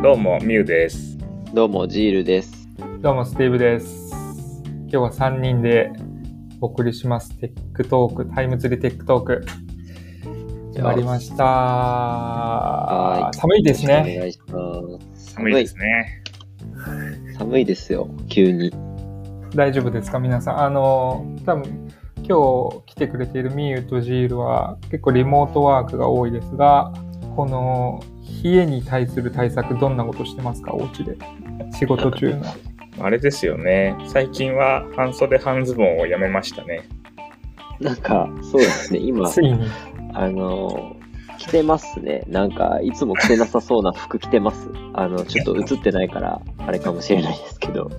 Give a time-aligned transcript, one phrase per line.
[0.00, 1.18] どうも、ミュウです。
[1.52, 2.68] どうも、ジールです。
[3.00, 4.12] どうも、スティーブです。
[4.82, 5.90] 今日は3人で
[6.60, 7.36] お送りします。
[7.38, 9.44] TechTalk、TimeTree TechTalk。
[10.74, 11.44] 始まりました。
[11.44, 14.16] はい寒いですおね。
[14.18, 14.54] 願いしま
[15.16, 15.32] す。
[15.34, 16.22] 寒いですね。
[17.36, 18.72] 寒いですよ、急に。
[19.56, 20.60] 大丈夫ですか皆さん？
[20.60, 21.90] あの、多分
[22.22, 26.92] 今日来てくれているミユとジールは結構リモートワークが多いですが、
[27.34, 28.00] この
[28.42, 30.74] 冷えに対する対策どんなことしてますか？
[30.74, 31.16] お家で。
[31.72, 32.44] 仕事中の。
[33.00, 33.96] あれですよね。
[34.06, 36.88] 最近は半袖半ズボンをやめましたね。
[37.80, 39.68] なんか、そうですね、今、ついに。
[40.12, 40.96] あの、
[41.38, 42.24] 着てますね。
[42.26, 44.68] なんか、いつも着てなさそうな服着てます。
[44.94, 47.90] あの、ちょっと映ってないから、あれかもしれないですけど。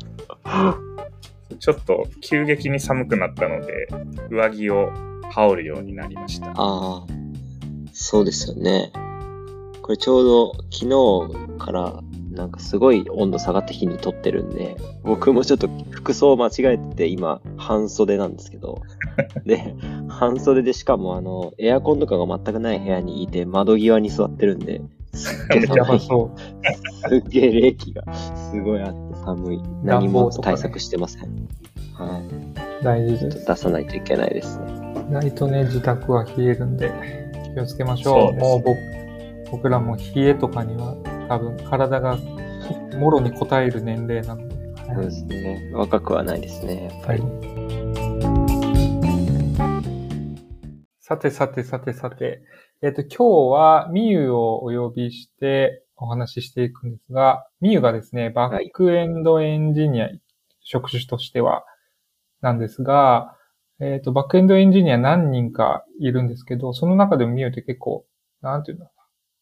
[1.60, 3.88] ちょっと急激に寒くなったので、
[4.30, 4.92] 上着を
[5.32, 6.50] 羽織るようになりました。
[6.50, 7.06] ああ、
[7.94, 8.92] そうですよね。
[9.90, 18.84] これちょうど昨日からなんかすごい温度下がった日に撮ってるんで、僕もちょっと服装間違えてて今半袖なんですけど、
[19.48, 19.74] で、
[20.08, 24.80] 半袖でしかもあの、エアコンとかが全くない部屋にいて窓際に座ってるんで、
[25.12, 26.00] すっげえや寒い。
[26.00, 26.06] す
[27.16, 29.62] っげえ冷気がすごいあって寒い。
[29.84, 31.24] 何も対策してません。
[31.96, 32.82] はい。
[32.82, 32.84] う。
[32.84, 33.44] 大事です。
[33.44, 34.66] 出さないといけないですね。
[35.10, 36.92] 意外とね、自宅は冷えるんで、
[37.56, 38.30] 気をつけましょう。
[38.30, 38.99] そうもう僕
[39.52, 40.96] 僕らも冷えとかには
[41.28, 42.18] 多分体が
[42.98, 44.56] もろに応える年齢なので。
[44.94, 45.72] そうですね。
[45.74, 47.24] 若くはないですね、やっぱり。
[51.00, 52.44] さてさてさてさて、
[52.82, 60.10] えっ、と、今日はミユをお呼びしてお話ししていくんですが、ミユがですね、バックエンドエンジニア、
[60.62, 61.66] 職種としては
[62.42, 63.36] なんですが、
[63.80, 68.06] えっ、と、バックエンドエンジニア何人かいるんですけど、その中でもミユって結構、
[68.42, 68.99] なんていうんだろうな、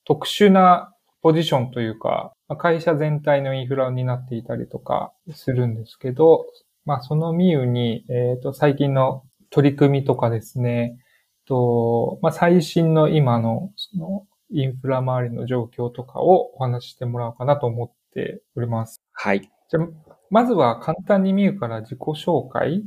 [0.08, 6.46] 特殊なポジションというか、まあ会社全体のインフラになっていたりとかするんですけど、
[6.88, 10.98] まあ、そのミユに、えっ、と、最近の取り組みとかですね、
[11.46, 19.02] と、まあ、最新の今の、その、インフラ周りの状況とかをお話ししてもらおうかなと思っております。
[19.12, 19.52] はい。
[19.70, 19.88] じゃあ、
[20.30, 22.86] まずは簡単にミユから自己紹介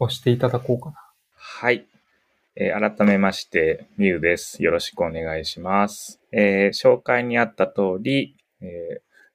[0.00, 0.96] をしていただこうかな。
[1.34, 1.86] はい。
[2.58, 4.62] えー改めまして、ミュウです。
[4.62, 6.20] よろしくお願いします。
[6.32, 8.66] えー紹介にあった通り、えー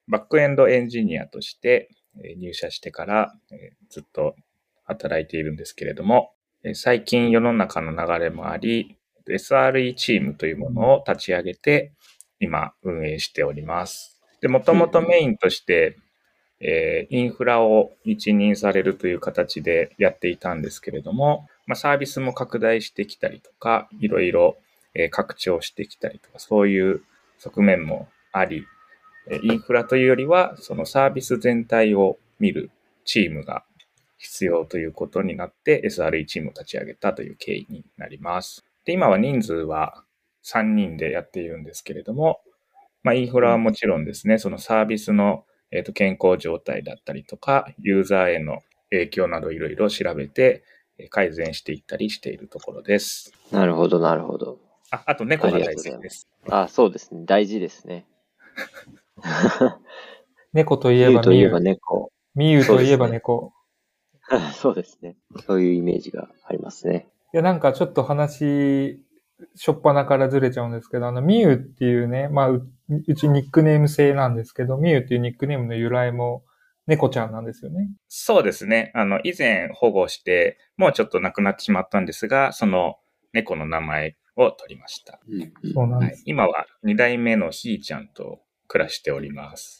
[0.07, 1.89] バックエンドエンジニアとして
[2.23, 4.35] えー入社してから、えーずっと
[4.85, 6.31] 働いているんですけれども、
[6.63, 8.97] えー最近世の中の流れもあり、
[9.29, 11.93] SRE チームというものを立ち上げて、
[12.39, 14.19] 今運営しております。
[14.41, 15.95] で、もともとメインとして、
[16.59, 24.57] えーインフラを一任されるという形でやっていたんですけれども、まあ、サービスも拡大してきたりとか、いろいろ
[24.93, 27.01] え拡張してきたりとか、そういう
[27.37, 28.65] 側面もあり、
[29.29, 32.71] えインフラというよりは、そのサービス全体を見る
[33.05, 33.63] チームが
[34.17, 38.65] 必要ということになって SRE チームを立ち上げたという経緯になります。
[38.83, 40.03] で、今は人数は
[40.43, 42.41] 3人でやっているんですけれども、
[43.03, 50.63] まあ、インフラはもちろんですね、そのサービスの、えーと健康状態だったりとか、ユーザーへの影響などいろいろ調べて、
[51.09, 53.33] 改善していったりしているところです。
[53.51, 54.59] なるほど、なるほど。
[54.91, 56.27] ああと猫が大好きです。
[56.49, 57.23] あ、そうですね。
[57.25, 58.05] 大事ですね。
[60.53, 61.59] 猫といえばといえば。
[61.59, 62.11] 猫。
[62.35, 63.53] ミユといえば猫。
[64.53, 65.15] そうですね。
[65.45, 67.07] そういうイメージがありますね。
[67.33, 69.03] いや、なんかちょっと話、
[69.55, 76.43] しょっぱなからずれちゃうんですけど、あの、ミユっていうね、まあ、ううちニックネーム制なんですけど、ミユっていうニックネームの由来も
[76.91, 77.89] 猫ちゃんなんですよね。
[78.09, 78.91] そうですね。
[78.93, 82.95] あの、以前保護して、もうちょっと亡くなってしまったんですが、その
[83.31, 85.21] 猫の名前を取りました。
[85.25, 89.79] うんはいそうなんです。、今は2代目のひーちゃんと暮らしております。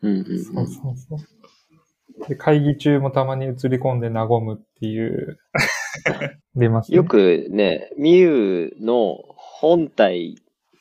[0.00, 2.28] うんうんそうそうそう。
[2.28, 5.38] で、会議中もたまに映り込んで和むっていう、
[6.56, 6.96] 出ますね。
[6.96, 10.36] よくね、ミユの本体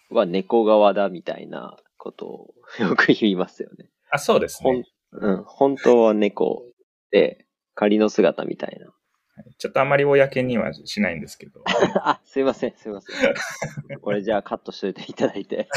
[0.10, 3.90] は猫側だみたいなことをよく言いますよね。
[4.10, 4.86] あ、そうですほんね。
[5.20, 6.64] うん、本当は猫
[7.12, 8.94] で仮の姿みたいな。
[9.60, 11.62] ちょっとあまり公にはしないんですけど。
[12.02, 14.00] あ、すいません、すいません。
[14.00, 15.68] これじゃあカットしといていただいて。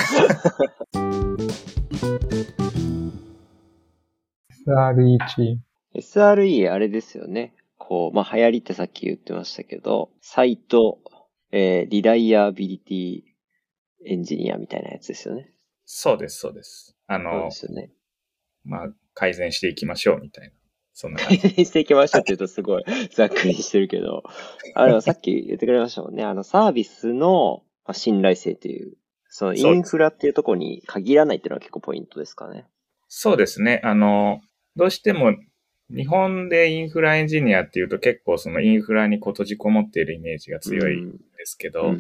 [4.67, 5.63] SRE チーム。
[5.95, 7.55] SRE あれですよね。
[7.77, 11.01] こう、まあ、流行りってさっき言ってましたけど、サイト、
[11.51, 13.23] えーリライアビリティ
[14.07, 15.53] エンジニアみたいなやつですよね。
[15.85, 16.97] そうです、そうです。
[17.09, 17.91] あそうので、すよね。
[18.65, 18.89] まあ、
[19.20, 20.52] 改善していきましょうみたいな。
[20.94, 21.64] そんな感じ。
[21.67, 24.22] していきましょうって言うとすごい ざっくりしてるけど、
[24.75, 26.25] あの、さっき言ってくれましたもんね。
[26.25, 28.96] あの、サービスのまあ信頼性という
[29.28, 32.64] そのインフラっていうところに限らないっていうのは結構ポイントですかね。
[33.08, 33.82] そうですね。
[33.84, 34.40] あの、
[34.76, 35.37] どうしても
[35.90, 41.94] 日本でインフラエンジニアっていうと結構そのインフラにこう閉じこもっているイメージが強いんですけど、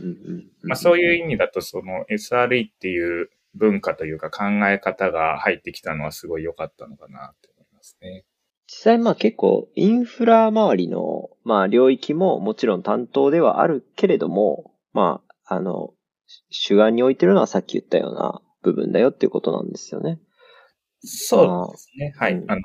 [0.62, 8.24] まあそういう意味だとその SRE っていう文化というか考え方が入ってきたのはすごい良かったのかなって思いますね。
[8.66, 15.90] 実際まあ結構インフラ周りのまあ領域ももちろん担当ではあるけれども、まああの、
[16.50, 20.20] 主眼に置いてるのはさっき言ったような部分だよっていうことなんですよね。
[21.02, 22.12] そうですね。
[22.16, 22.34] はい。
[22.46, 22.60] あの、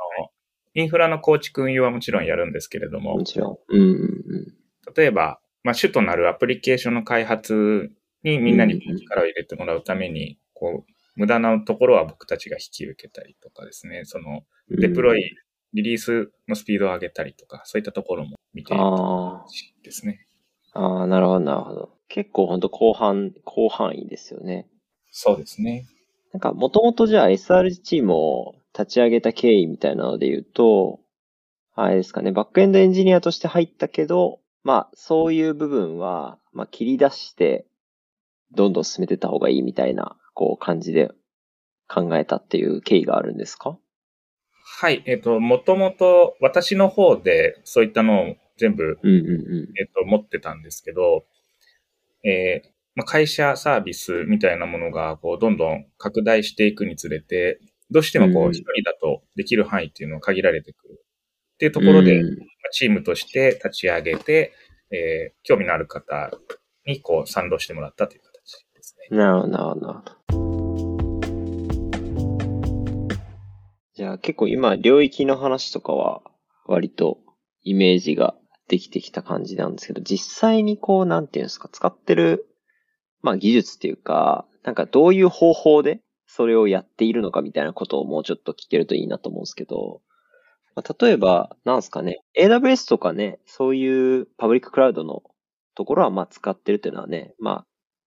[0.75, 3.17] インフラの構築運用はもちろんやるんですけれども。
[3.17, 3.57] もちろん。
[3.69, 4.53] うんうんうん、
[4.95, 7.91] 例えば、まあ、主となるアプリケーションの開発
[8.23, 15.35] にみんなに力を入れてもらうために、こう、無駄なところは僕たちが引き受けたりとかですね、その、デプロイ、
[15.73, 18.83] リリースのスピードを上げたりとか、そういったところも見ている
[19.83, 20.25] ですね。
[20.73, 21.97] ああ、なるほど、なるほど。
[22.07, 24.67] 結構本当広範、広範囲ですよね。
[25.11, 25.85] そうですね。
[26.33, 30.99] なんか、もともとじゃあ SR チームを立ち上げた経緯みたいなので言うと、
[31.75, 37.65] あれですかね、バックエンドエンジニアとして入ったけど、まあ、そういう部分は、まあ、切り出して、
[38.51, 41.09] どんどん進めてた方がいいみたいな、こう、感じで
[41.87, 43.79] 考えたっていう経緯があるんですか？
[44.79, 49.29] はい、えっ、ー、と、もともと私の方でそういったのを全部、うんうんう
[49.73, 51.25] ん、えっ、ー、と、持ってたんですけど、
[52.23, 57.59] えーまあ、会社サービスみたいなものが、こう、どんどん拡大していくにつれて、
[57.91, 61.01] どうしてもこう、一人だとできる範囲っていうのは限られてくる。
[61.55, 62.21] っていうところで、
[62.71, 64.53] チームとして立ち上げて、
[64.91, 66.31] えー、興味のある方
[66.85, 68.21] にこう賛同してもらったという。
[69.11, 70.15] なるほど、なるほど。
[73.93, 76.21] じゃあ結構今、領域の話とかは
[76.65, 77.19] 割と
[77.61, 78.35] イメージが
[78.67, 82.45] できてきた感じなんですけど、実際にこう、なんていうんですか、使ってる、
[83.21, 90.01] まあ技術っていうか、なんかどういう方法でそれをやっているのかみたいなことをもうちょっと聞けるといいなと思うんですけど、
[90.75, 95.23] まあ、例えば、なんですかね、AWS とかね、そういうパブリッククラウドの
[95.75, 97.65] ところはまあ使ってるっていうのはね、まあ、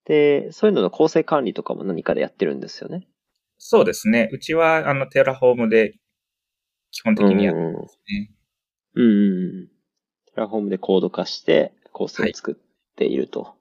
[0.09, 3.07] で、そういうのの構成管理とかも何かでやってるんですよね。
[3.59, 4.29] そうですね。
[4.33, 5.95] うちは、あの、 Terraform で
[6.91, 8.31] 基本的にやってますね。
[8.95, 9.69] うん、うん。
[9.69, 13.55] Terraform でコード化して構成を作っていると。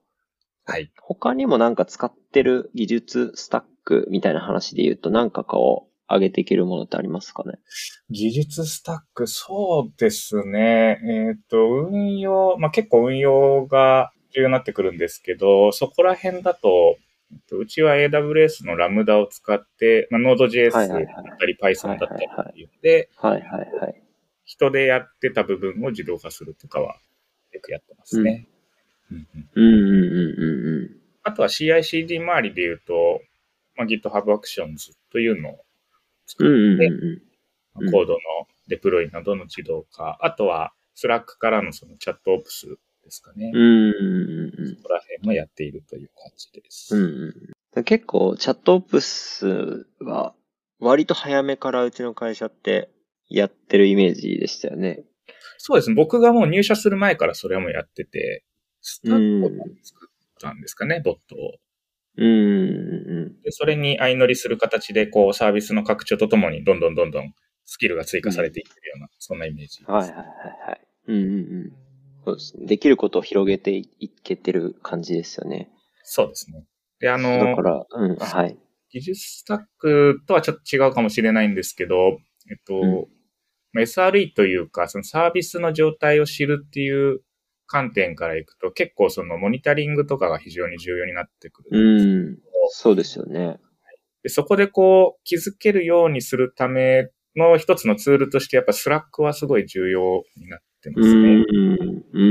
[0.65, 0.91] はい。
[1.01, 7.53] 他にもなんか使ってる技術スタックみたいな話で言うと何かかを上げていけるものってありますかね？
[8.09, 10.99] 技術スタック、そうですね。
[11.03, 11.57] えっ、ー、と、
[11.89, 16.97] 運用、まあ、結構運用が重要になってくるんですけど、そこら辺だと、
[17.51, 24.03] うちは AWS の Lambda を使って、まあ、Node.js だったり Python だったりっていうので、はいはいはい。
[24.45, 26.95] 人でやってた部分を自動化するとかは
[27.51, 28.47] よくやってますね。
[29.11, 30.97] うんうんうんうん。
[31.23, 33.21] あとは CI/CD 周りで言うと、
[33.75, 35.65] まあ、GitHub Actions というのを
[36.25, 36.89] 作って、
[37.91, 38.19] コードの
[38.67, 42.77] デプロイなどの自動化、あとは Slack からのそのチャットオプス
[43.07, 43.51] ですかね。
[43.53, 46.95] そこら辺もやっているという感じです。
[46.95, 47.33] うん
[47.75, 50.35] うん、結構、チャットオプスは
[50.79, 52.89] 割と早めからうちの会社って
[53.29, 55.03] やってるイメージでしたよね。
[55.57, 55.95] そうですね。
[55.95, 58.43] 僕がもう入社する前からそれもやってて、
[58.81, 59.49] スタッフを
[59.81, 61.53] 作ったんですかね、ボットを。
[62.17, 63.41] うん。
[63.41, 67.33] で、それに相乗りする形で、こう、サービスの拡張とともに、どんどんどんどん
[67.65, 69.91] スキルが追加されていってるような、うん、そんなイメージです。
[69.91, 70.25] はいはいはい
[70.67, 70.81] はい。
[71.07, 71.33] うんうんう
[71.65, 71.73] ん。
[72.27, 72.65] そうですね。
[72.65, 73.87] できることを広げてい
[74.23, 75.69] けてる感じですよね。
[76.03, 76.65] そうですね。
[76.99, 78.57] で、あの、だから、うん、はい。
[78.89, 81.95] 技術スタックとはちょっと違うかもしれないんですけど、
[82.49, 83.07] えっと、
[83.75, 87.21] うん、SRE というか、そのサービスの状態を知るっていう
[87.65, 92.37] 観点からいくと、結構そのモニタリングとかが非常に重要になってくるんですうん、
[92.69, 93.57] そうですよね。
[94.23, 101.43] でそこでこう気づけるようにするための一つのツールとして、やっぱ Slack はすごい重要になってますね。
[101.49, 101.53] う
[101.85, 102.05] ん。
[102.13, 102.23] う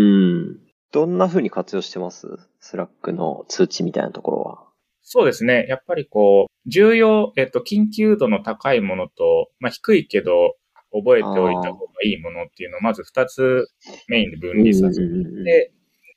[0.53, 0.59] ん。
[0.93, 2.27] どんな風に活用してます？
[2.61, 4.67] Slack の通知みたいなところは。
[5.03, 5.67] そうですね。
[5.69, 10.57] やっぱりこう、重要、えっと、緊急度の高いものと、まあ、低いけど、
[10.93, 13.69] 覚えておいた方がいいものっていうのをまず二つ
[14.09, 15.01] メインで分離させ
[15.45, 15.73] て、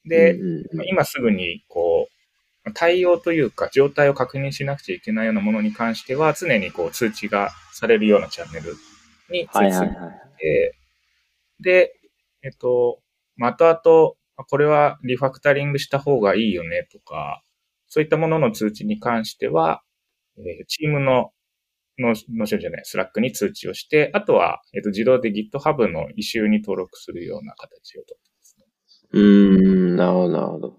[0.05, 0.39] で、
[0.87, 2.08] 今すぐにこう、
[2.73, 8.75] 対応というか状態を確認しなくちゃいけないようなものに関しては常にこう通知がされるようなチャンネル
[9.29, 9.91] に通知され
[10.37, 10.75] て、
[11.59, 11.93] で、
[12.41, 12.99] えっと、
[13.35, 17.43] また後々、これはリファクタリングした方がいいよねとか、
[17.87, 19.81] そういったものの通知に関しては、
[20.37, 21.31] えチームの
[21.99, 28.65] の、のしじゃない、 Slack に通知をして、あとは、えっ、と、自動で GitHub のイシューに登録するような形をとってますね。
[29.11, 30.78] うーん、なるほど、なるほど。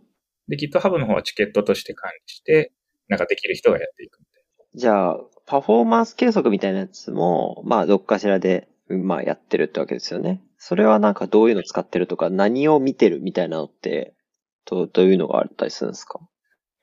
[0.50, 2.72] で、GitHub の方はチケットとして管理して、
[3.08, 4.42] なんかできる人がやっていくみたい
[4.74, 10.42] じゃあ、パフォーマンス計測みたいなやつも、まあ、どっかしらで、まあ、やってるってわけですよね。
[10.58, 14.14] それはなんかどういうの使ってるとか、何を見てるみたいなのって、
[14.66, 16.20] どどういうのがあったりするんですか？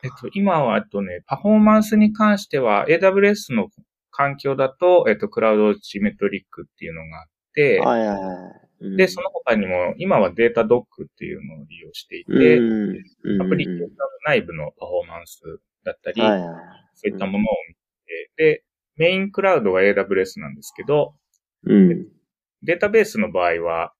[0.03, 3.67] えっと、今は、えっとね、パフォーマンスに関しては、AWS の
[4.12, 8.66] 環境だと、えっと、クラウドシメトリックっていうのがあって、はいはいはい。
[8.81, 12.31] で、その他にも、今はデータドックっていうのを利用していて、
[13.41, 13.89] アプリケーション
[14.25, 15.41] 内部のパフォーマンス
[15.84, 16.41] だったり、はいはい、
[16.96, 18.63] そういったものを見て、で、
[18.98, 21.15] メインクラウドが AWS なんですけど、
[21.65, 22.07] うん、
[22.63, 23.93] データベースの場合は、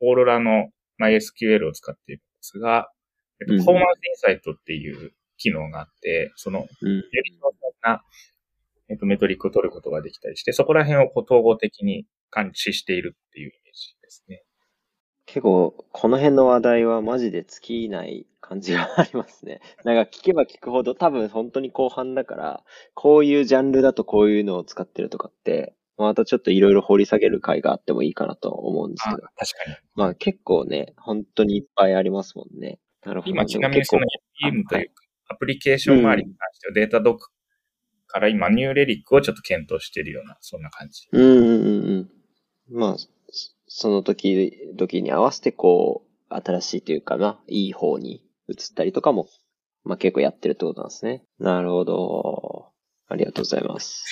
[0.00, 2.90] オーロラの MySQL を使っているんですが、
[3.40, 7.00] えっと、パフォーマンスインサイトっていう機能があって、その、より
[7.38, 8.02] 詳細な、
[8.88, 14.44] えっと、メトリックを取ることができたりして、そこら辺をこう統合的に監視しているっていうイメージですね。
[15.26, 19.60] 結構、この辺の話題はマジで尽きない感じがありますね。
[19.84, 22.64] なんか聞けば聞くほど多分本当に後半だから、
[22.94, 29.16] こういうジャンルだとこういうのを使ってるとかって、またちょっといろいろ掘り下げる回があってもいいかなと思うんですけど。
[29.16, 29.30] 確
[29.64, 29.76] かに。
[29.94, 32.80] まあ結構ね、本当にいっぱいありますもんね。
[33.04, 33.30] なるほど。
[33.30, 34.02] 今ちなみにその
[34.44, 37.30] EM というか、アプリケーション周りに関してはデータドック
[38.08, 41.08] から今ニューレリックをちょっと検討しているような、そんな感じ。
[41.12, 42.10] うんうん
[42.70, 42.78] うん。
[42.78, 42.96] まあ、
[43.74, 49.28] その時、時に合わせてこう、新しいというかな、いい方に移ったりとかも、
[49.82, 51.24] まあ結構やってるってことなんですね。
[51.38, 52.72] なるほど。
[53.08, 54.04] ありがとうございます。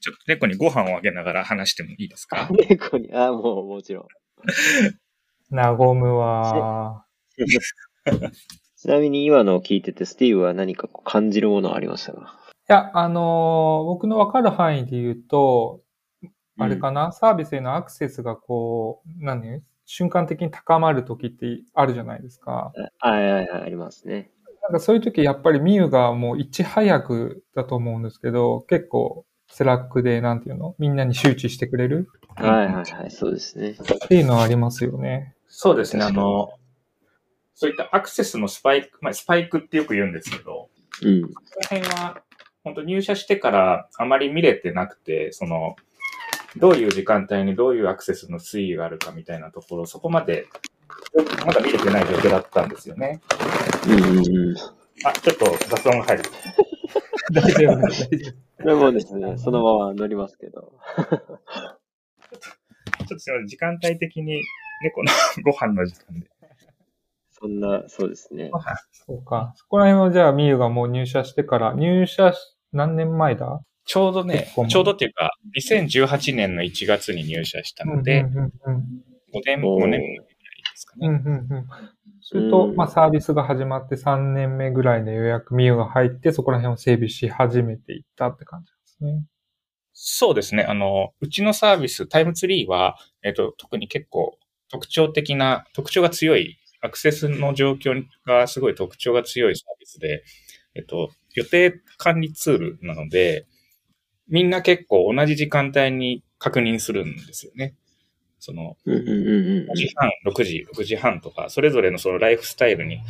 [0.00, 2.48] ちょっと猫にご飯をあげながら話してもいいですか？
[2.70, 4.06] 猫に、あ、もうもちろん。
[5.50, 7.04] なごむわ
[8.76, 12.38] ちなみに今のを聞いてて、スティーブは何か感じるものありましたか？
[12.46, 15.80] いや、あのー、僕のわかる範囲で言うと、
[16.58, 22.72] あれかな、うん、サービスへのアクセスがこう、何瞬間的に高まるときってあるじゃないですか。
[22.98, 24.30] はいはいはい、ありますね。
[24.62, 33.70] なんかそういう時やっぱりミユがもういち早くだと思うんですけど、結構 Slack で、なんていうのみんなに周知してくれるはいはいはい、そうですね。
[33.70, 35.34] っていうのはありますよね。
[35.48, 36.50] そうですね、あの、
[37.54, 40.68] そういったアクセスのスパイク、まあ、スパイクってよく言うんですけど、
[41.02, 41.22] うん。
[41.22, 42.22] この辺は、
[42.68, 45.76] 本当入社してからあまり見れてなくて、その、
[46.56, 50.46] どういう時間帯にどういうアクセスの推移があるかみたいなところ、そこまで、
[51.46, 53.20] まだ見れてない状況だったんですよね。
[53.88, 54.56] うん。
[55.04, 56.24] あ、ちょっと雑音が入る。
[57.32, 58.34] 大丈夫です、大丈夫。
[58.62, 60.60] これもですね、そのまま乗りますけど。
[60.60, 64.42] ちょっとすみません、時間帯的に
[64.82, 65.10] 猫の
[65.44, 66.28] ご飯の時間で。
[67.40, 68.50] そんな、そうですね。
[68.92, 69.52] そうか。
[69.56, 73.60] そこら辺はじゃあ、みゆがもう入社してから、入社し、何年前だ？
[73.84, 78.50] ちょうどね、ちょうどっていうか、2018年の1月に入社したので、うんうんうんうん、
[79.34, 80.20] 5年、5年で
[80.74, 81.08] すかね。
[81.08, 81.66] うんうんうん
[82.30, 89.24] すると、まあ、サービスが始まって3年目ぐらいで予約ミューが入って、そこら辺を整備し始めていったって感じですね。
[89.94, 90.64] そうですね。
[90.64, 94.36] あの、うちのサービス、タイムツリーは、えっ、と、特に結構
[94.70, 100.22] 特徴的な、特徴が強い、アクセスの状況がすごい特徴が強いサービスで、
[100.74, 103.46] えっ、と、予定管理ツールなので、
[104.28, 107.74] みんな結構同じ時間帯に確認するんですよね。
[108.38, 113.00] その、5時半、6時、6時半とか、それぞれのそのライフスタイルに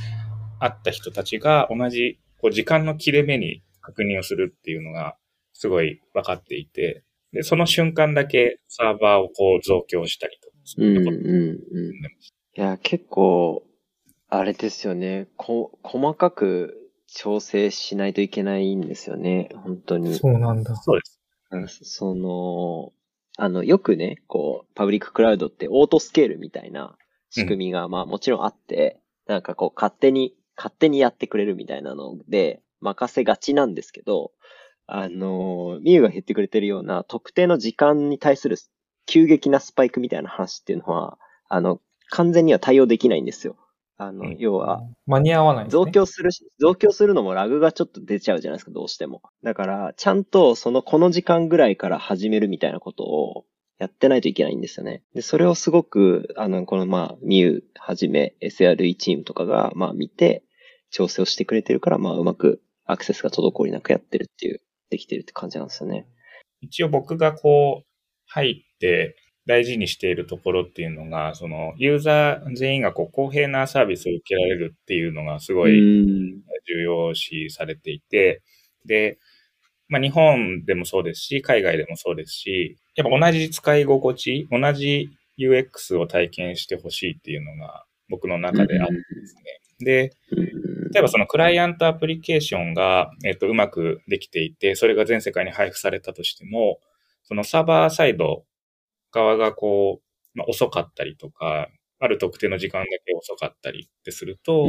[0.59, 5.17] 合った人たちが同じこう時間の切れ目に確認をするっていうのが
[5.53, 11.55] すごい分かっていて、で、その瞬間だけサーバーをこう増強したりとか、そういうこと、うんうんうん。
[11.55, 11.61] い
[12.55, 13.65] や、結構、
[14.31, 15.29] あれですよね。
[15.37, 16.78] こ、細かく
[17.09, 19.51] 調整しないといけないんですよね。
[19.55, 20.15] 本当に。
[20.15, 20.77] そうなんだ。
[20.77, 21.01] そう
[21.61, 21.85] です。
[21.85, 22.93] その、
[23.39, 26.97] あの、よくね、こう、パブリッククラウドってオートスケールみたいな
[27.31, 34.33] 仕組みが、まあもちろんあって、うん、なんかこう、勝手に、勝手にやってくれるみたいなので、任せがちなんですけど、
[34.87, 38.57] あの、ミュウが言ってくれてるような特定の時間に対する
[39.07, 43.57] 急激なスパイクみたいな話っていうのは、あの、完全には対応できないんですよ。
[44.01, 49.23] あの、要は、間に合わない、ね、増強するし、増強するのもラグがちょっと出ちゃうじゃないですか、どうしても。
[49.43, 53.45] だから、ちゃんとそのこの時間ぐらいから始めるみたいなことを
[53.79, 55.03] やってないといけないんですよね。
[55.15, 60.45] で、それをすごく、あの、このまあ、ミューはじめ SRE チームとかが、まあ見て、
[60.91, 66.07] 調整をしてくれてるから、まあうまくアクセスが滞りなくやってるっていう、できてるって感じなんですよね。
[66.61, 67.87] 一応僕がこう、
[68.27, 69.17] 入って、
[69.49, 78.43] 大事にしているところっていうのが、そのユーザー全員がこう公平なサービスを受けられるっていうのがすごい重要視されていて、
[78.85, 79.19] で、
[79.89, 89.43] まあ日本でもそうですし、海外でもそうですし、やっぱ同じ使い心地、同じ UX を体験してほしいっていうのが僕の中であってですね。
[89.81, 90.13] で、
[90.93, 96.81] 例えばそのクライアントアプリケーションが、えっ、と、うまくできていて、それが全世界に配布されたとしても、
[97.25, 98.45] そのサーバーサイド
[99.13, 100.01] 側がこ
[100.35, 101.69] う、まあ、遅かったりとか、
[102.01, 104.69] ある特定の時間だけ遅かったりってすると、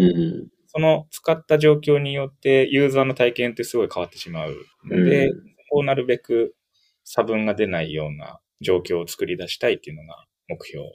[0.67, 4.55] その使った状況によってユーザーの体験ってすごい変わってしまう
[4.85, 5.29] ので、
[5.71, 6.55] こうなるべく
[7.03, 10.85] 差分が出ないような状況を作り出したいっていうのが目標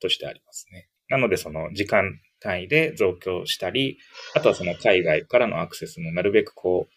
[0.00, 0.88] としてありますね。
[1.08, 3.98] なので、その時間単位で増強したり、
[4.34, 6.88] あとはその海外からのアクセスもなるべくこ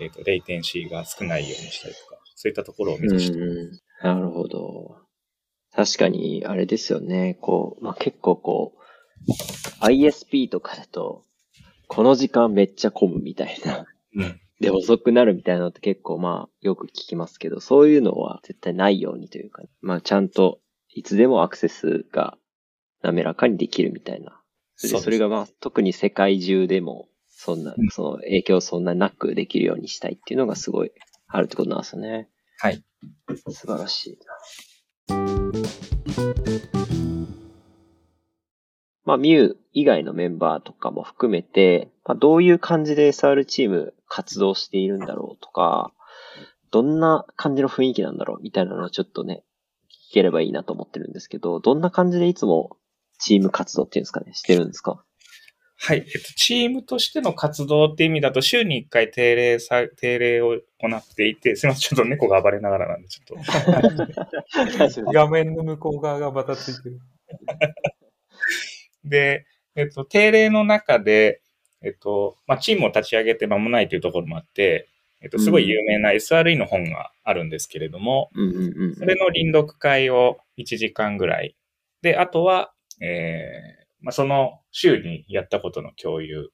[0.00, 3.38] う、えっ、ー、と、レイテンシーが少ないようにしたりとか、そういったところを目指して
[4.02, 4.96] なるほど。
[5.78, 7.38] 確かに、あれですよね。
[7.40, 8.72] こう、まあ、結構こ
[9.28, 11.24] う、ISP とかだと、
[11.86, 13.86] この時間めっちゃ混むみたいな。
[14.16, 14.40] うん。
[14.58, 20.58] で、遅くなるみたいなのって結構まあ、よく聞きますけど、そういうのは絶対ないようにというか、まあ、ちゃんと、
[20.92, 22.36] いつでもアクセスが
[23.00, 24.42] 滑らかにできるみたいな。
[24.74, 30.90] それそれがまあ、特に世界中でも、そんな、その影響そんななくできるようにしたいっていうのがすごい
[31.28, 32.28] あるってことなんですよね。
[32.58, 32.82] はい。
[33.46, 34.18] 素晴らしい
[39.04, 45.92] まあ、ミュウ以外のメンバーとかも含めて、まあ、どういう感じで SR チーム活動しているんだろうとか、
[46.70, 49.44] どんな感じの雰囲気なんだろうみたいなのをちょっとね、
[50.10, 52.76] 聞ければいいなと思ってるんですけど、どんな感じでいつも
[53.18, 55.02] チーム活動っていうんですかね、してるんですか？
[55.80, 55.98] はい。
[55.98, 63.44] えっと、チームとしての活動って意味だと、週に1回定例さ、定例を行っていて、すみません、ちょっと猫が暴れながらなんで、ちょっ
[64.96, 65.12] と。
[65.12, 66.98] 画面の向こう側がバタついてる。
[69.04, 71.42] で、えっと、定例の中で、
[71.80, 74.88] えっと、まあ、チームを立ち上げて間もないというところもあって、
[75.20, 78.30] えっと、すごい有名な SRE の本があるんですけれども、
[78.98, 81.56] それの輪読会を1時間ぐらい。
[82.02, 86.50] で、あとは、えー、まあ、その週にやったことの共有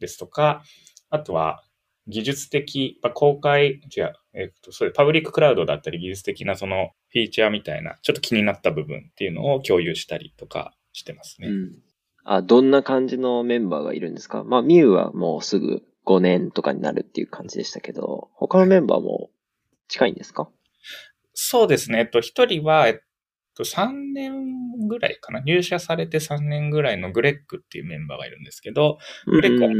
[0.00, 0.62] ですとか、
[1.10, 1.64] あとは
[2.06, 11.48] 技術的、まあ、公開、違う、えっ、と、そういうパブリッククラウドだったり技術的なそのフィーチャーみたいな、ちょっと気になった部分っていうのを共有したりとかしてますね。
[11.48, 11.72] うん、
[12.24, 14.44] あ、どんな感じのメンバーがいるんですか？
[14.44, 19.30] まあ、ミュウはもうすぐ5年とかになるっていう感じでしたけど、他のメンバーも
[19.88, 20.48] 近いんですか？
[21.32, 22.00] そうですね。
[22.00, 22.94] えっと、一人は、えっ
[23.56, 24.53] 3年
[24.88, 25.40] ぐらいかな。
[25.40, 29.70] 入社されて3年ぐらいのグレッグっていうメンバーがいるんですけど、グレッグは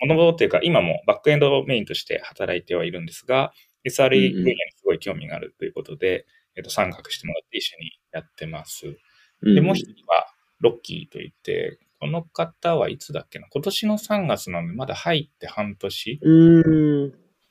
[0.00, 3.52] 物事というか、今もバックエンドメインとして働いてはいるんですが、
[3.84, 8.96] SRE 分野にすごい興味があるということで、えっと、参画してもらって一緒にやってます。
[9.42, 10.26] で、もう一人は、
[10.60, 13.46] ロッキーといって、この方はいつだっけな？
[13.50, 16.20] 今年の3月なので、まだ入って半年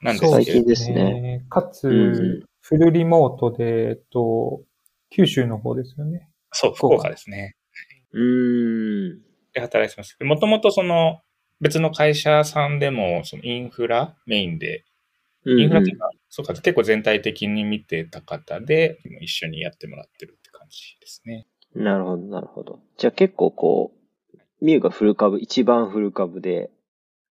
[0.01, 0.65] なんですけど。
[0.65, 1.45] ですね。
[1.49, 4.61] かつ、フルリモートで、えっと、
[5.09, 6.29] 九州の方ですよね。
[6.51, 7.55] そう、福岡ですね。
[8.13, 9.21] うん。
[9.53, 10.17] で、働いてます。
[10.21, 11.21] もともとその、
[11.59, 14.85] 別の会社さんでも、そのインフラメインで、
[15.45, 21.47] インフラっていうか、そうか、結構全体的に見てた方で、一緒にやってもらってるって感じですね。
[21.75, 22.79] なるほど、なるほど。
[22.97, 23.91] じゃあ結構こ
[24.33, 26.69] う、ミュウがフル株、一番フル株で、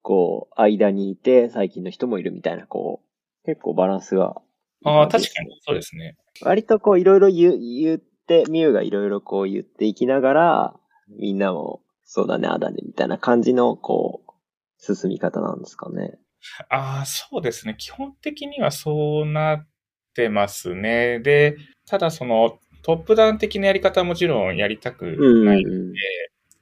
[0.02, 3.02] こう、間にいて、最近の人もいるみたいな、こ
[3.44, 4.42] う、結構バランスが
[4.86, 6.16] ああ、確かに、そうですね。
[6.42, 8.15] 割とこういろいろ言言って、
[8.50, 10.74] ミュウがいろいろこう言っていきながら、
[11.20, 16.18] みんなも、そうだね、あだね、みたいな感じの、こう、進み方なんですかね。
[16.70, 17.76] ああ、そうですね。
[17.78, 19.68] 基本的にはそうなっ
[20.14, 21.20] てますね。
[21.20, 21.58] で、
[21.88, 25.94] ただその、トップダウン的なやり方はもちろんやりたくないので、うん、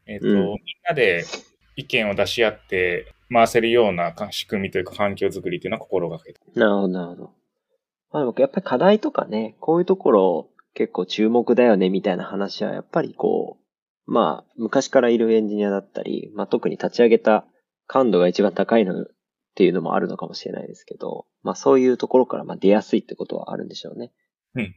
[0.05, 1.25] えっ、ー、と、うん、みんなで
[1.75, 7.23] 意見を出し合って回せるような仕組みというか環境づくりというのは心がけてなるほど、なるほど。
[8.11, 13.57] まあでもやっぱり課題とかね、こういうところ結構注目だよねみたいな話はやっぱりこ
[14.07, 17.45] う、まあ昔からいるエンジニアだったり、まあ特に立ち上げた
[17.87, 19.05] 感度が一番高いのっ
[19.55, 24.11] ていうのもあるのかもしれないですけど、まあそういうところからまあ出やすいってことはあるんでしょうね。
[24.55, 24.75] うんうんうん。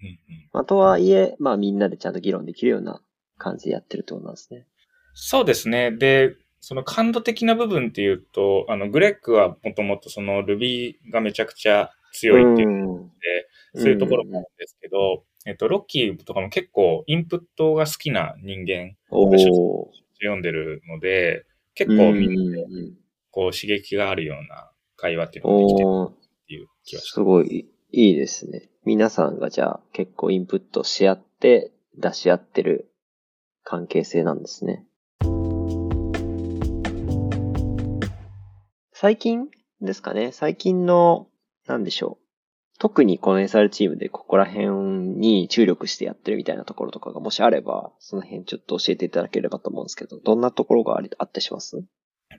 [0.52, 3.00] まあとはいえ、まあみんなでちゃんと議論できるような
[3.38, 4.66] 感じでやってるってことなんですね。
[5.14, 5.92] そうですね。
[5.92, 13.45] で、その感度的な部分っていうと、あの、グレッグはもともとその Ruby がめちゃくちゃ強いっていうので、
[13.76, 19.38] そういうところもあるんですけど、えっと、ロッキーとかも結構インプットが好きな人間が
[20.20, 22.62] 読んでるので、結構みんな
[23.30, 27.12] こう刺激があるような会話っていうのができてるっていう気がします。
[27.12, 28.70] すごいいいですね。
[28.84, 32.90] 皆さんがじゃあ結構インプットし合って出し合ってる
[33.62, 34.86] 関係性なんですね。
[38.92, 39.48] 最近
[39.82, 41.28] ですかね最近の
[41.66, 42.25] なんでしょう。
[42.78, 44.68] 特にこの SR チームでここら辺
[45.18, 51.82] に注力してやってるみたいなところとかがもしあれば、その辺ちょっと教えていただければと思うんですけど、どんなところがありあったします？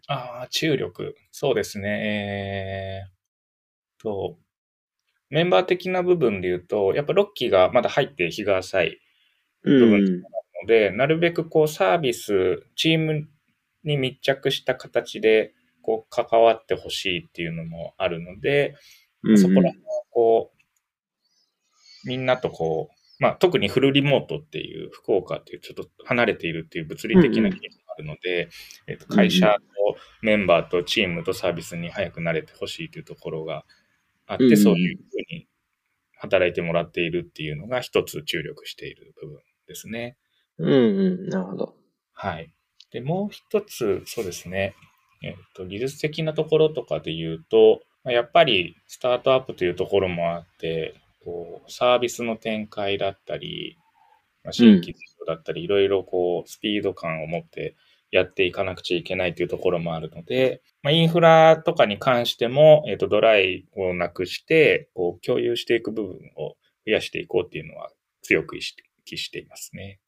[0.08, 1.16] ああ、注力。
[1.32, 1.90] そうですね。
[1.90, 4.38] えー、と、
[5.30, 9.00] メンバー的な部分で言うと、やっぱロッキーがまだ入って日が浅い
[9.64, 10.30] 部分な
[10.62, 13.28] ので、なるべくこうサービス、チーム
[13.84, 18.76] に密着した形でこう関わってほしいっていうのもあるので、
[19.28, 28.50] うん、そこら辺はこう、みんなとこう、まあ特にフルリモートっていう福岡っていうちょっと離れているっていう物理的な理由があるので、うん
[28.88, 33.66] えっと、会社とメンバーとチームとサービスに早く慣れてほしいというところが
[34.28, 35.48] あって、そういうふうに
[36.18, 40.18] 働いてもらっているっていうのが一つ注力している部分ですね。
[40.60, 41.76] うんうん、なるほど。
[42.14, 42.52] はい。
[42.92, 44.76] で、もう一つ、そうですね。
[45.24, 47.82] えっ、と、技術的なところとかで言うと、
[48.12, 53.78] やっぱりスタートアップというところもあって、こう、サービスの展開だったり、
[54.44, 57.76] まあ、新規事業だったり、いろいろこう、スピード感を持って
[58.12, 67.90] やっていかなくちゃいけないというところもあるので、まあ、インフラとかに関しても、えっ、ー、と、ドライをなくして、こう、共有していく部分を増やしていこうっていうのは
[68.22, 70.00] 強く意識していますね。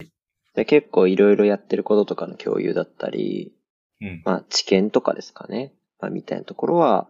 [0.54, 3.52] で結構いろいろやってることとかの共有だったり、
[4.00, 5.72] うん、まあ、知見とかですかね。
[6.00, 7.08] まあ、みたいなところは、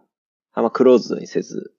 [0.53, 1.73] あんまクローズドにせず、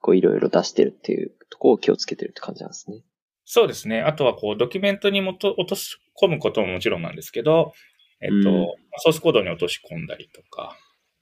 [0.00, 3.02] こういろいろ出してるっていうところを気をつけてるって感じなんですね。
[3.44, 4.00] そうですね。
[4.00, 7.72] あとはこう、ドキュメントにもと落とし込むことももちろんなんですけど、
[8.20, 8.66] えっと、うん、
[8.98, 10.76] ソースコードに落とし込んだりとか、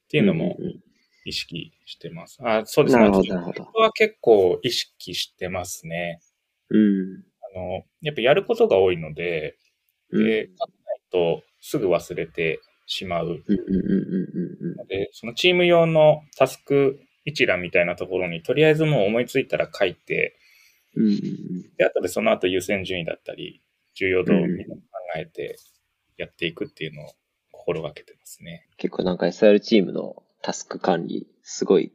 [0.07, 0.57] っていうのも
[1.25, 2.39] 意識してます。
[2.41, 3.05] うんうん、あそうですね。
[3.05, 3.63] なるほど、なるほど。
[3.81, 6.21] は結構意識してますね。
[6.69, 7.25] うん。
[7.55, 9.57] あの、やっぱやることが多いので、
[10.13, 12.61] で、書かないとすぐ忘れて
[12.91, 13.45] しまう。
[14.89, 20.37] で、そのチーム用のタスク一覧みたいなところに、とりあえずもう思いついたら書いて、
[21.79, 23.63] で、後でその後優先順位だったり、
[23.95, 24.81] 重要度をみんな考
[25.17, 25.57] えて
[26.17, 27.13] やっていくっていうのを
[27.53, 28.67] 心がけてますね。
[28.77, 31.93] 結構なんか SR チームのタスク管理、すごい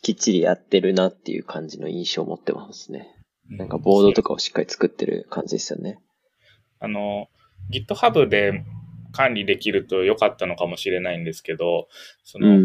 [0.00, 3.14] きっちりやってるなっていう感じの印象を持ってますね。
[3.50, 5.98] なんかボードとかをしっかり作ってる感じですよね。
[6.80, 7.28] あの、
[7.70, 8.64] GitHub で
[9.14, 11.88] 管理できると良かったのかもしれないんですけど、
[12.24, 12.58] その、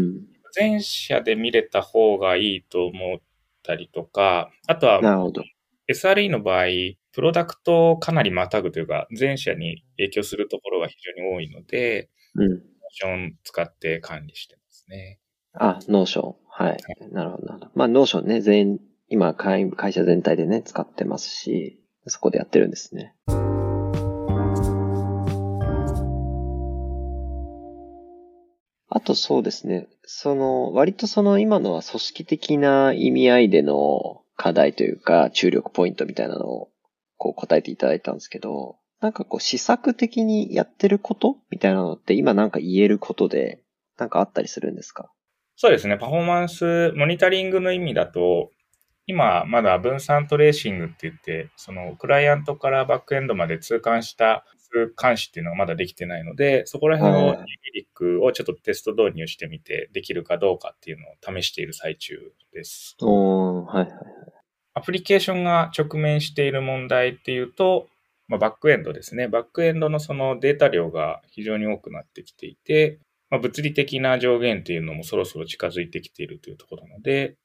[0.52, 3.18] 全社で見れた方がいいと思っ
[3.62, 5.00] たりとか、あとは、
[5.88, 6.66] SRE の場合、
[7.12, 12.48] プロダクトをかなりまたぐというか、全社に影響するところが非常に多いので、うん。
[12.48, 15.18] Notion 使って管理してますね。
[15.54, 16.34] あ、 Notion。
[16.48, 16.70] はい。
[16.70, 16.78] はい、
[17.12, 17.70] なるほど、なるほど。
[17.74, 23.14] まあ、 Notion ね、全、今会、会社全体でね、使ってますし、そこでやってるんですね。
[28.92, 29.88] あとそうですね。
[30.04, 36.68] その、割とその今のは組織的な意味合いでの課題というか、注力ポイントみたいなのを
[37.16, 43.62] こう答えていただいたんですけど、なんかこう、施策的にやってることみたいなのって今なんか言えることで、
[43.96, 45.10] なんかあったりするんですか？
[45.56, 45.96] そうですね。
[45.96, 48.50] パフォーマンス、モニタリングの意味だと、
[49.06, 54.44] 今まだ分散トレーシングって言って、そのクライアントからバックエンドまで通関した
[55.00, 62.18] 監視っていうのがまだできてないので、そこら辺をリックをちょっとテスト導入してみて、できるかどうかっていうのを試している最中
[62.52, 62.96] です。
[63.00, 64.00] おはいはいはい。
[64.74, 67.88] アプリケーションが直面している問題っていうと、
[68.28, 69.26] まあ、バックエンドですね。
[69.26, 77.36] バックエンドのそのデータ量が非常に多くなってきていて、まあ、物理的な上限っていうのもそろそろ近づいてきているというところなので、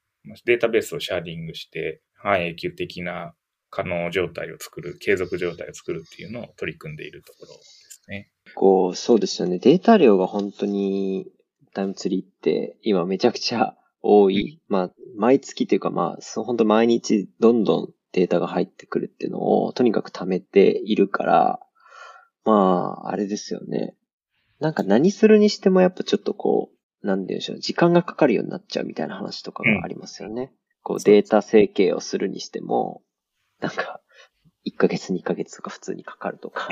[0.44, 3.34] データベースをシャーディングして、半永久的な
[3.70, 8.30] 稼働状態を作る、継続状態を作るっていうのを取り組んでいるところですね。
[8.54, 9.58] こう、そうですよね。
[9.58, 11.26] データ量が本当に
[11.74, 14.60] TimeTree って今めちゃくちゃ多い。
[14.68, 21.60] まあ、毎月というかまあ、本当毎日どんどんデータが入ってくるっていうのをとにかく貯めているから、
[22.44, 23.94] まあ、あれですよね。
[24.60, 26.70] なんか何するにしてもやっぱちょっとこ
[27.02, 30.42] う、なんでしょう、時間がかかるようになっちゃうみたいな話とかがありますよね。
[30.42, 30.48] うん、
[30.82, 33.02] こうデータ整形をするにしても、
[33.60, 34.00] なんか、
[34.66, 36.68] 1ヶ月2ヶ月とか普通にかかるとか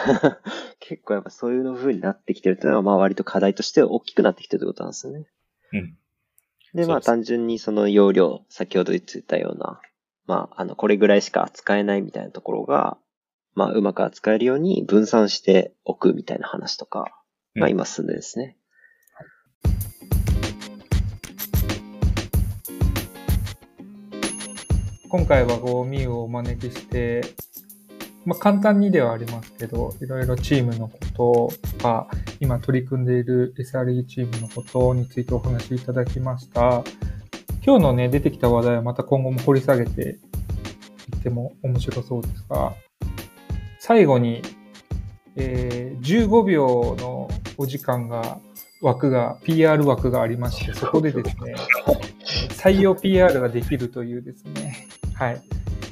[0.80, 5.26] 結構やっぱそういうの風になってきてるっていうのは、まあ割と課題として大きくなってきてるってことなんですよね。
[5.72, 5.98] うん。
[6.74, 9.80] で、まあ単純にその容量、先ほど言ってたような、
[10.26, 12.98] まあ、あの、これぐらいしか扱えないみたいなところが、
[13.54, 18.57] まあ、うまく扱えるように分散しておくみたいな話とか、まあ今進んでですね。
[25.10, 27.22] 今回はゴーミューをお招きして、
[28.26, 32.08] まあ、簡単にではありますけど、いろいろチームのこととか、
[32.40, 36.84] 今取り組んでいる SRE チームのことについてお話しいただきました。
[37.64, 42.74] 今日のね、出てきた話題はまた今後も掘り下げていっても面白そうですが、
[43.78, 44.42] 最後に、
[45.36, 48.40] えー、15秒のお時間が、
[48.82, 51.54] 枠が、PR 枠がありまして、そこでですね、
[52.52, 54.87] 採用 PR ができるというですね、
[55.18, 55.42] はい。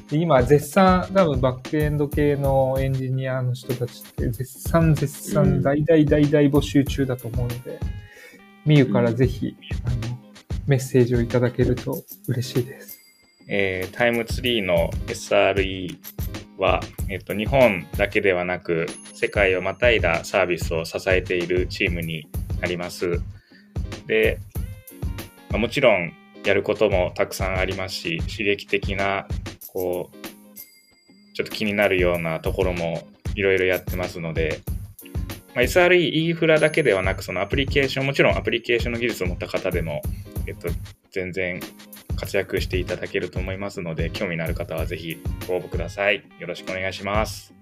[0.09, 7.77] で今、絶賛、多分バックエンド系のエンジニアの人たちって絶賛絶賛大大大大募集中だと思うので、
[8.65, 10.17] みゆからぜひ、あの、
[10.65, 12.99] メッセージをいただけると嬉しいです。
[13.49, 15.97] えー、タイムツリーの SRE
[16.57, 22.29] は、えっと、日本だけではなく、世界をまたいだサービスを支えているチームに
[22.61, 23.19] なります。
[24.07, 24.39] で、
[25.49, 26.13] まあ、もちろん
[26.47, 29.27] やることもたくさんありますし、刺激的な
[29.73, 30.27] こう、
[31.33, 33.05] ちょっと気になるようなところも
[33.35, 34.61] いろいろやってますので、
[35.53, 40.01] まあ、SRE、インフラだけではなく、そのアプリケーション、もちろんアプリケーションの技術を持った方でも、
[40.47, 40.69] えっと、
[41.11, 41.59] 全然
[42.15, 46.23] 活躍していただけると思いますので、興味のある方はぜひご応募ください。
[46.39, 47.53] よろしくお願いします。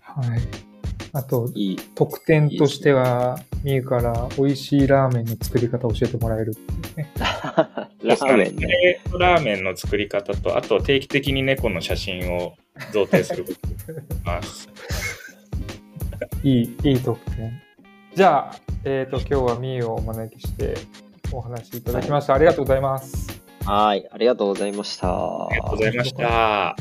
[0.00, 0.40] はい。
[1.12, 6.54] あと、いい特典としては、みゆから美味しいラーメンの作り方を教えてもらえる
[6.96, 7.10] ね。
[8.02, 9.00] ラーメンね。
[9.18, 12.54] ラーメンの作り方と、あと定期的に猫の写真を
[12.92, 13.58] 贈呈すること
[14.24, 14.68] ます。
[16.44, 17.60] いい、いい特典。
[18.14, 20.74] じゃあ、えっ、ー、と、今日はみゆをお招きして
[21.32, 22.34] お話しいただきました。
[22.34, 23.42] はい、ありがとうございます。
[23.64, 25.08] はい、ありがとうございました。
[25.08, 26.76] ありがとうございました。